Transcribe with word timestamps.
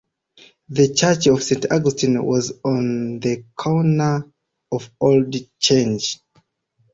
The 0.69 0.95
Church 0.95 1.27
of 1.27 1.43
St 1.43 1.71
Augustine 1.71 2.25
was 2.25 2.53
on 2.65 3.19
the 3.19 3.45
corner 3.55 4.25
of 4.71 4.89
Old 4.99 5.35
Change. 5.59 6.17